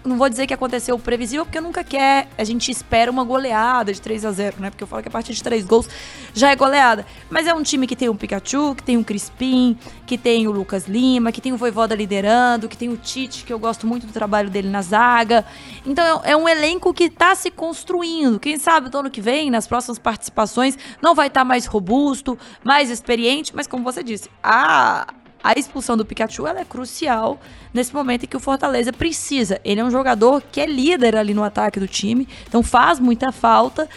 [0.05, 2.29] não vou dizer que aconteceu previsível, porque nunca quer.
[2.37, 4.71] A gente espera uma goleada de 3 a 0 né?
[4.71, 5.89] Porque eu falo que a partir de 3 gols
[6.35, 7.07] já é goleada.
[7.31, 10.53] Mas é um time que tem o Pikachu, que tem o Crispim, que tem o
[10.53, 14.07] Lucas Lima, que tem o Voivoda liderando, que tem o Tite, que eu gosto muito
[14.07, 15.45] do trabalho dele na zaga.
[15.87, 18.41] Então é, é um elenco que está se construindo.
[18.41, 22.39] Quem sabe do ano que vem, nas próximas participações, não vai estar tá mais robusto,
[22.65, 25.07] mais experiente, mas como você disse, a
[25.43, 27.41] a expulsão do Pikachu é crucial
[27.73, 29.61] nesse momento em que o Fortaleza precisa.
[29.65, 33.33] Ele é um jogador que é líder ali no ataque do time, então faz muita
[33.33, 33.89] falta.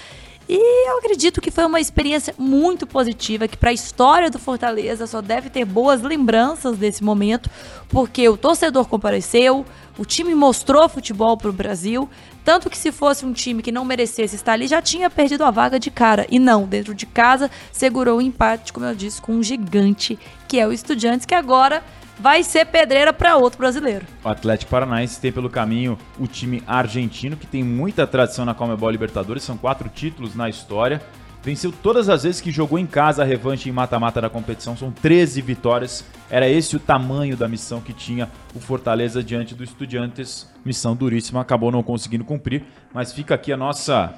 [0.48, 5.08] E eu acredito que foi uma experiência muito positiva, que para a história do Fortaleza
[5.08, 7.50] só deve ter boas lembranças desse momento,
[7.90, 9.66] porque o torcedor compareceu,
[9.98, 12.10] o time mostrou futebol para o Brasil,
[12.44, 15.52] tanto que se fosse um time que não merecesse estar ali, já tinha perdido a
[15.52, 16.26] vaga de cara.
[16.30, 20.60] E não, dentro de casa, segurou o empate, como eu disse, com um gigante, que
[20.60, 21.84] é o Estudiantes, que agora
[22.20, 24.06] vai ser pedreira para outro brasileiro.
[24.24, 28.90] O Atlético Paranaense tem pelo caminho o time argentino, que tem muita tradição na Comebol
[28.90, 31.02] Libertadores, são quatro títulos na história.
[31.46, 34.92] Venceu todas as vezes que jogou em casa a revanche em mata-mata da competição, são
[34.92, 36.04] 13 vitórias.
[36.28, 40.50] Era esse o tamanho da missão que tinha o Fortaleza diante do Estudiantes.
[40.66, 44.12] Missão duríssima, acabou não conseguindo cumprir, mas fica aqui a nossa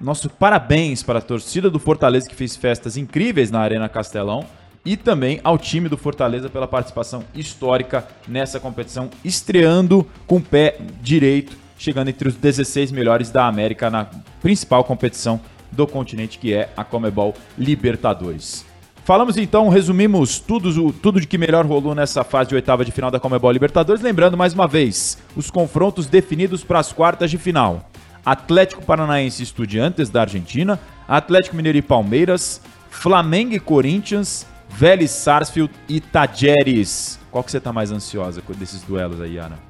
[0.00, 4.46] nosso parabéns para a torcida do Fortaleza que fez festas incríveis na Arena Castelão
[4.84, 10.78] e também ao time do Fortaleza pela participação histórica nessa competição, estreando com o pé
[11.02, 14.06] direito, chegando entre os 16 melhores da América na
[14.40, 18.64] principal competição do continente, que é a Comebol Libertadores.
[19.04, 23.10] Falamos então, resumimos tudo, tudo de que melhor rolou nessa fase de oitava de final
[23.10, 24.02] da Comebol Libertadores.
[24.02, 27.88] Lembrando mais uma vez, os confrontos definidos para as quartas de final.
[28.24, 30.78] Atlético Paranaense Estudiantes da Argentina,
[31.08, 37.18] Atlético Mineiro e Palmeiras, Flamengo e Corinthians, Vélez Sarsfield e Tajeres.
[37.30, 39.67] Qual que você tá mais ansiosa desses duelos aí, Ana?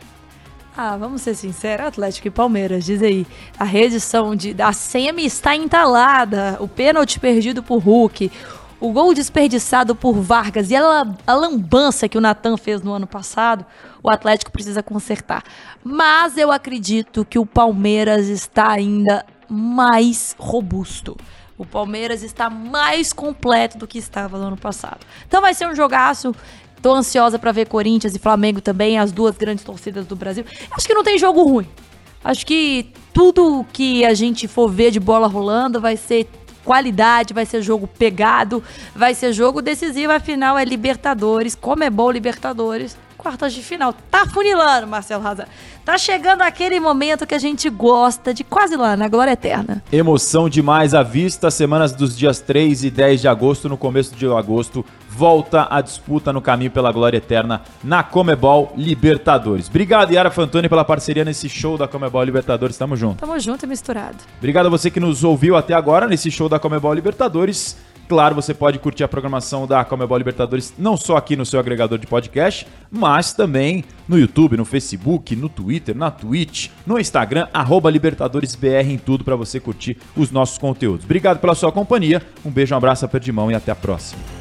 [0.81, 3.27] Ah, vamos ser sinceros, Atlético e Palmeiras, diz aí.
[3.59, 8.31] A reedição de, da semi está entalada, o pênalti perdido por Hulk,
[8.79, 13.09] o gol desperdiçado por Vargas e a, a lambança que o Natan fez no ano
[13.09, 13.67] passado,
[14.05, 15.43] o Atlético precisa consertar.
[15.83, 21.17] Mas eu acredito que o Palmeiras está ainda mais robusto.
[21.59, 25.01] O Palmeiras está mais completo do que estava no ano passado.
[25.27, 26.33] Então vai ser um jogaço.
[26.83, 30.45] Tô ansiosa para ver Corinthians e Flamengo também, as duas grandes torcidas do Brasil.
[30.71, 31.67] Acho que não tem jogo ruim.
[32.23, 36.29] Acho que tudo que a gente for ver de bola rolando vai ser
[36.65, 38.63] qualidade, vai ser jogo pegado,
[38.95, 40.13] vai ser jogo decisivo.
[40.13, 43.93] Afinal, é Libertadores, como é bom Libertadores quartas de final.
[44.11, 45.45] Tá funilando, Marcelo Razan.
[45.85, 49.83] Tá chegando aquele momento que a gente gosta de quase lá, na glória eterna.
[49.93, 51.51] Emoção demais à vista.
[51.51, 54.85] Semanas dos dias 3 e 10 de agosto, no começo de agosto,
[55.19, 59.69] volta a disputa no caminho pela glória eterna na Comebol Libertadores.
[59.69, 62.79] Obrigado, Yara Fantoni, pela parceria nesse show da Comebol Libertadores.
[62.79, 63.19] Tamo junto.
[63.19, 64.17] Tamo junto e misturado.
[64.39, 67.77] Obrigado a você que nos ouviu até agora nesse show da Comebol Libertadores.
[68.09, 71.99] Claro, você pode curtir a programação da Comebol Libertadores não só aqui no seu agregador
[71.99, 77.91] de podcast, mas também no YouTube, no Facebook, no Twitter, na Twitch, no Instagram, arroba
[77.91, 81.05] LibertadoresBR em tudo para você curtir os nossos conteúdos.
[81.05, 84.38] Obrigado pela sua companhia, um beijo, um abraço, aperto de mão e até a próxima.